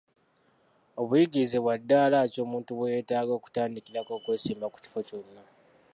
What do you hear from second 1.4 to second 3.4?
bwa ddaala ki omuntu bwe yeetaaga